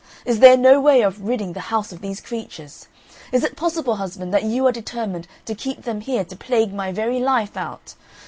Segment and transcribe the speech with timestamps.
[0.25, 2.87] Is there no way of ridding the house of these creatures?
[3.31, 6.91] Is it possible, husband, that you are determined to keep them here to plague my
[6.91, 7.93] very life out?